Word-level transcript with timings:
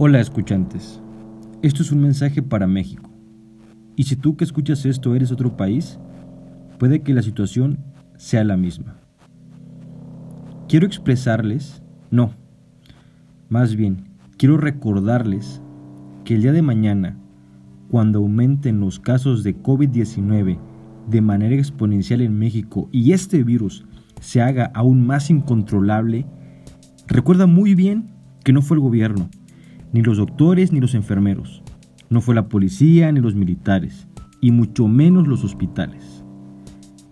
Hola 0.00 0.20
escuchantes, 0.20 1.02
esto 1.60 1.82
es 1.82 1.90
un 1.90 2.00
mensaje 2.00 2.40
para 2.40 2.68
México. 2.68 3.10
Y 3.96 4.04
si 4.04 4.14
tú 4.14 4.36
que 4.36 4.44
escuchas 4.44 4.86
esto 4.86 5.16
eres 5.16 5.32
otro 5.32 5.56
país, 5.56 5.98
puede 6.78 7.02
que 7.02 7.12
la 7.12 7.20
situación 7.20 7.80
sea 8.16 8.44
la 8.44 8.56
misma. 8.56 8.96
Quiero 10.68 10.86
expresarles, 10.86 11.82
no, 12.12 12.30
más 13.48 13.74
bien, 13.74 14.04
quiero 14.36 14.56
recordarles 14.56 15.60
que 16.24 16.36
el 16.36 16.42
día 16.42 16.52
de 16.52 16.62
mañana, 16.62 17.18
cuando 17.90 18.20
aumenten 18.20 18.78
los 18.78 19.00
casos 19.00 19.42
de 19.42 19.60
COVID-19 19.60 20.60
de 21.08 21.20
manera 21.20 21.56
exponencial 21.56 22.20
en 22.20 22.38
México 22.38 22.88
y 22.92 23.14
este 23.14 23.42
virus 23.42 23.84
se 24.20 24.42
haga 24.42 24.70
aún 24.74 25.04
más 25.04 25.28
incontrolable, 25.28 26.24
recuerda 27.08 27.48
muy 27.48 27.74
bien 27.74 28.10
que 28.44 28.52
no 28.52 28.62
fue 28.62 28.76
el 28.76 28.80
gobierno, 28.80 29.28
ni 29.92 30.02
los 30.02 30.18
doctores 30.18 30.72
ni 30.72 30.80
los 30.80 30.94
enfermeros, 30.94 31.62
no 32.10 32.20
fue 32.20 32.34
la 32.34 32.48
policía 32.48 33.10
ni 33.12 33.20
los 33.20 33.34
militares, 33.34 34.08
y 34.40 34.52
mucho 34.52 34.88
menos 34.88 35.26
los 35.26 35.44
hospitales. 35.44 36.24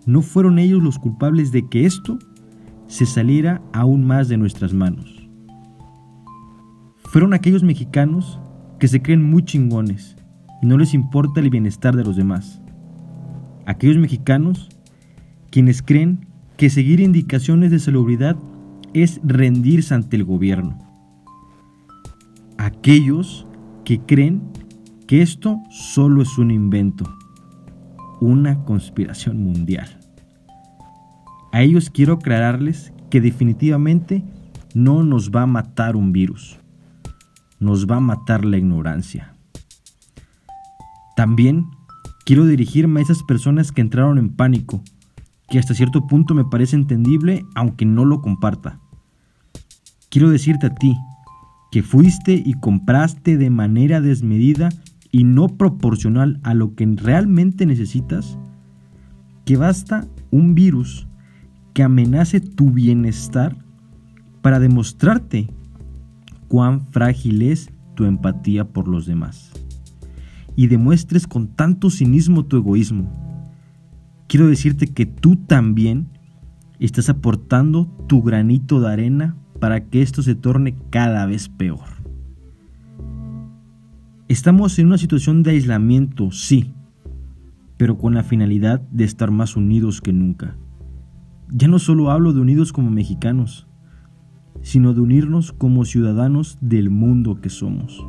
No 0.06 0.22
fueron 0.22 0.58
ellos 0.58 0.82
los 0.82 0.98
culpables 0.98 1.52
de 1.52 1.68
que 1.68 1.84
esto 1.84 2.18
se 2.86 3.06
saliera 3.06 3.62
aún 3.72 4.06
más 4.06 4.28
de 4.28 4.36
nuestras 4.36 4.72
manos. 4.72 5.28
Fueron 6.96 7.34
aquellos 7.34 7.62
mexicanos 7.62 8.38
que 8.78 8.88
se 8.88 9.02
creen 9.02 9.22
muy 9.22 9.44
chingones 9.44 10.16
y 10.62 10.66
no 10.66 10.78
les 10.78 10.94
importa 10.94 11.40
el 11.40 11.50
bienestar 11.50 11.96
de 11.96 12.04
los 12.04 12.16
demás. 12.16 12.60
Aquellos 13.64 13.98
mexicanos 13.98 14.68
quienes 15.50 15.82
creen 15.82 16.26
que 16.56 16.70
seguir 16.70 17.00
indicaciones 17.00 17.70
de 17.70 17.78
salubridad 17.78 18.36
es 18.92 19.20
rendirse 19.24 19.94
ante 19.94 20.16
el 20.16 20.24
gobierno. 20.24 20.85
Aquellos 22.66 23.46
que 23.84 24.00
creen 24.00 24.42
que 25.06 25.22
esto 25.22 25.62
solo 25.70 26.20
es 26.20 26.36
un 26.36 26.50
invento, 26.50 27.04
una 28.20 28.64
conspiración 28.64 29.40
mundial. 29.40 30.00
A 31.52 31.62
ellos 31.62 31.90
quiero 31.90 32.14
aclararles 32.14 32.92
que 33.08 33.20
definitivamente 33.20 34.24
no 34.74 35.04
nos 35.04 35.30
va 35.30 35.42
a 35.42 35.46
matar 35.46 35.94
un 35.94 36.10
virus, 36.10 36.58
nos 37.60 37.86
va 37.86 37.98
a 37.98 38.00
matar 38.00 38.44
la 38.44 38.58
ignorancia. 38.58 39.36
También 41.14 41.66
quiero 42.24 42.46
dirigirme 42.46 42.98
a 42.98 43.04
esas 43.04 43.22
personas 43.22 43.70
que 43.70 43.80
entraron 43.80 44.18
en 44.18 44.34
pánico, 44.34 44.82
que 45.48 45.60
hasta 45.60 45.72
cierto 45.72 46.08
punto 46.08 46.34
me 46.34 46.44
parece 46.44 46.74
entendible 46.74 47.44
aunque 47.54 47.86
no 47.86 48.04
lo 48.04 48.20
comparta. 48.22 48.80
Quiero 50.10 50.30
decirte 50.30 50.66
a 50.66 50.74
ti 50.74 50.96
que 51.76 51.82
fuiste 51.82 52.42
y 52.42 52.54
compraste 52.54 53.36
de 53.36 53.50
manera 53.50 54.00
desmedida 54.00 54.70
y 55.12 55.24
no 55.24 55.46
proporcional 55.46 56.40
a 56.42 56.54
lo 56.54 56.74
que 56.74 56.86
realmente 56.86 57.66
necesitas, 57.66 58.38
que 59.44 59.58
basta 59.58 60.08
un 60.30 60.54
virus 60.54 61.06
que 61.74 61.82
amenace 61.82 62.40
tu 62.40 62.70
bienestar 62.70 63.58
para 64.40 64.58
demostrarte 64.58 65.50
cuán 66.48 66.80
frágil 66.80 67.42
es 67.42 67.68
tu 67.94 68.06
empatía 68.06 68.64
por 68.64 68.88
los 68.88 69.04
demás 69.04 69.52
y 70.56 70.68
demuestres 70.68 71.26
con 71.26 71.46
tanto 71.46 71.90
cinismo 71.90 72.46
tu 72.46 72.56
egoísmo. 72.56 73.12
Quiero 74.28 74.46
decirte 74.46 74.86
que 74.86 75.04
tú 75.04 75.36
también 75.36 76.08
estás 76.78 77.10
aportando 77.10 77.84
tu 78.08 78.22
granito 78.22 78.80
de 78.80 78.90
arena 78.90 79.36
para 79.60 79.88
que 79.88 80.02
esto 80.02 80.22
se 80.22 80.34
torne 80.34 80.76
cada 80.90 81.26
vez 81.26 81.48
peor. 81.48 81.96
Estamos 84.28 84.78
en 84.78 84.86
una 84.86 84.98
situación 84.98 85.42
de 85.42 85.52
aislamiento, 85.52 86.30
sí, 86.30 86.74
pero 87.76 87.98
con 87.98 88.14
la 88.14 88.22
finalidad 88.22 88.80
de 88.90 89.04
estar 89.04 89.30
más 89.30 89.56
unidos 89.56 90.00
que 90.00 90.12
nunca. 90.12 90.56
Ya 91.48 91.68
no 91.68 91.78
solo 91.78 92.10
hablo 92.10 92.32
de 92.32 92.40
unidos 92.40 92.72
como 92.72 92.90
mexicanos, 92.90 93.68
sino 94.62 94.94
de 94.94 95.00
unirnos 95.00 95.52
como 95.52 95.84
ciudadanos 95.84 96.58
del 96.60 96.90
mundo 96.90 97.40
que 97.40 97.50
somos. 97.50 98.04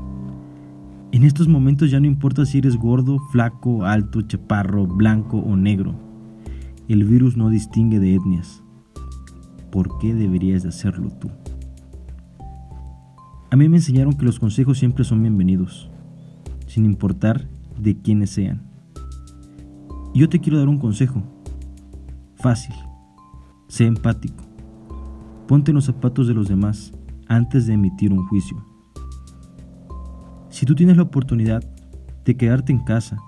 En 1.11 1.23
estos 1.23 1.47
momentos 1.47 1.91
ya 1.91 1.99
no 1.99 2.07
importa 2.07 2.45
si 2.45 2.57
eres 2.57 2.77
gordo, 2.77 3.19
flaco, 3.31 3.85
alto, 3.85 4.21
chaparro, 4.21 4.87
blanco 4.87 5.37
o 5.37 5.55
negro. 5.55 5.95
El 6.87 7.03
virus 7.03 7.37
no 7.37 7.49
distingue 7.49 7.99
de 7.99 8.15
etnias. 8.15 8.63
¿Por 9.77 9.99
qué 9.99 10.15
deberías 10.15 10.63
de 10.63 10.69
hacerlo 10.69 11.11
tú? 11.11 11.29
A 13.51 13.55
mí 13.55 13.69
me 13.69 13.77
enseñaron 13.77 14.13
que 14.17 14.25
los 14.25 14.39
consejos 14.39 14.79
siempre 14.79 15.03
son 15.03 15.21
bienvenidos, 15.21 15.91
sin 16.65 16.83
importar 16.83 17.47
de 17.79 17.95
quiénes 17.95 18.31
sean. 18.31 18.63
Yo 20.15 20.29
te 20.29 20.39
quiero 20.39 20.57
dar 20.57 20.67
un 20.67 20.79
consejo. 20.79 21.21
Fácil. 22.37 22.73
Sé 23.67 23.85
empático. 23.85 24.43
Ponte 25.47 25.69
en 25.69 25.75
los 25.75 25.85
zapatos 25.85 26.27
de 26.27 26.33
los 26.33 26.47
demás 26.47 26.91
antes 27.27 27.67
de 27.67 27.73
emitir 27.73 28.11
un 28.11 28.25
juicio. 28.25 28.57
Si 30.49 30.65
tú 30.65 30.73
tienes 30.73 30.97
la 30.97 31.03
oportunidad 31.03 31.63
de 32.25 32.35
quedarte 32.35 32.71
en 32.71 32.79
casa 32.79 33.19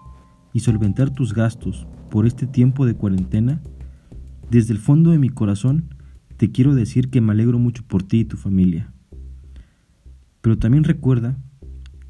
y 0.52 0.62
solventar 0.62 1.12
tus 1.12 1.32
gastos 1.32 1.86
por 2.10 2.26
este 2.26 2.48
tiempo 2.48 2.88
de 2.88 2.96
cuarentena, 2.96 3.62
desde 4.50 4.74
el 4.74 4.80
fondo 4.80 5.12
de 5.12 5.20
mi 5.20 5.30
corazón 5.30 5.94
te 6.40 6.52
quiero 6.52 6.74
decir 6.74 7.10
que 7.10 7.20
me 7.20 7.34
alegro 7.34 7.60
mucho 7.60 7.84
por 7.84 8.02
ti 8.02 8.20
y 8.20 8.26
tu 8.26 8.38
familia. 8.38 8.94
Pero 10.40 10.58
también 10.58 10.86
recuerda 10.86 11.38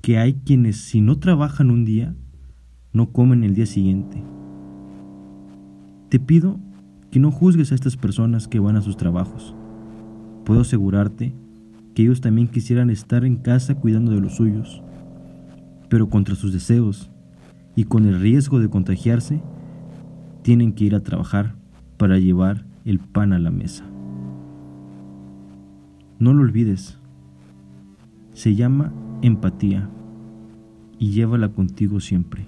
que 0.03 0.19
hay 0.19 0.35
quienes 0.35 0.77
si 0.77 1.01
no 1.01 1.17
trabajan 1.17 1.71
un 1.71 1.83
día, 1.83 2.13
no 2.93 3.11
comen 3.11 3.43
el 3.43 3.55
día 3.55 3.65
siguiente. 3.65 4.21
Te 6.09 6.19
pido 6.19 6.59
que 7.09 7.19
no 7.19 7.31
juzgues 7.31 7.71
a 7.71 7.75
estas 7.75 7.97
personas 7.97 8.47
que 8.47 8.59
van 8.59 8.75
a 8.75 8.83
sus 8.83 8.97
trabajos. 8.97 9.55
Puedo 10.45 10.61
asegurarte 10.61 11.33
que 11.95 12.03
ellos 12.03 12.21
también 12.21 12.49
quisieran 12.49 12.91
estar 12.91 13.25
en 13.25 13.37
casa 13.37 13.73
cuidando 13.73 14.11
de 14.11 14.21
los 14.21 14.35
suyos, 14.35 14.83
pero 15.89 16.07
contra 16.07 16.35
sus 16.35 16.53
deseos 16.53 17.09
y 17.75 17.85
con 17.85 18.05
el 18.05 18.19
riesgo 18.19 18.59
de 18.59 18.69
contagiarse, 18.69 19.41
tienen 20.43 20.73
que 20.73 20.83
ir 20.83 20.93
a 20.93 21.01
trabajar 21.01 21.55
para 21.97 22.19
llevar 22.19 22.67
el 22.85 22.99
pan 22.99 23.33
a 23.33 23.39
la 23.39 23.49
mesa. 23.49 23.89
No 26.19 26.33
lo 26.33 26.41
olvides. 26.41 26.97
Se 28.33 28.53
llama 28.53 28.91
empatía 29.21 29.89
y 30.99 31.11
llévala 31.11 31.49
contigo 31.49 32.01
siempre. 32.01 32.45